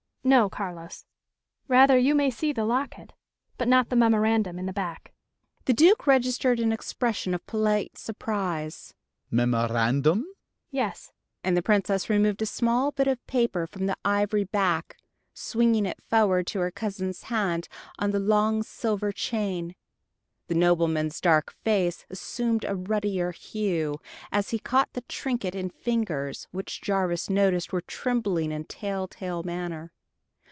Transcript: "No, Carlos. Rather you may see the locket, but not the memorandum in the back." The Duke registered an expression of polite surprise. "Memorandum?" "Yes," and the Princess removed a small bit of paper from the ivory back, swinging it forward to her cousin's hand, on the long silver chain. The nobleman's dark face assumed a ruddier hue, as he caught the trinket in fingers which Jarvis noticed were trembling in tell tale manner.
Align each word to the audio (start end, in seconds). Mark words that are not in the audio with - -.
"No, 0.23 0.49
Carlos. 0.51 1.07
Rather 1.67 1.97
you 1.97 2.13
may 2.13 2.29
see 2.29 2.53
the 2.53 2.63
locket, 2.63 3.13
but 3.57 3.67
not 3.67 3.89
the 3.89 3.95
memorandum 3.95 4.59
in 4.59 4.67
the 4.67 4.71
back." 4.71 5.13
The 5.65 5.73
Duke 5.73 6.05
registered 6.05 6.59
an 6.59 6.71
expression 6.71 7.33
of 7.33 7.43
polite 7.47 7.97
surprise. 7.97 8.93
"Memorandum?" 9.31 10.27
"Yes," 10.69 11.11
and 11.43 11.57
the 11.57 11.63
Princess 11.63 12.07
removed 12.07 12.43
a 12.43 12.45
small 12.45 12.91
bit 12.91 13.07
of 13.07 13.25
paper 13.25 13.65
from 13.65 13.87
the 13.87 13.97
ivory 14.05 14.43
back, 14.43 14.95
swinging 15.33 15.87
it 15.87 15.99
forward 16.03 16.45
to 16.47 16.59
her 16.59 16.69
cousin's 16.69 17.23
hand, 17.23 17.67
on 17.97 18.11
the 18.11 18.19
long 18.19 18.61
silver 18.61 19.11
chain. 19.11 19.73
The 20.45 20.55
nobleman's 20.55 21.19
dark 21.19 21.51
face 21.63 22.05
assumed 22.11 22.63
a 22.63 22.75
ruddier 22.75 23.31
hue, 23.31 23.99
as 24.31 24.51
he 24.51 24.59
caught 24.59 24.93
the 24.93 25.01
trinket 25.01 25.55
in 25.55 25.71
fingers 25.71 26.47
which 26.51 26.79
Jarvis 26.79 27.27
noticed 27.27 27.73
were 27.73 27.81
trembling 27.81 28.51
in 28.51 28.65
tell 28.65 29.07
tale 29.07 29.41
manner. 29.41 29.91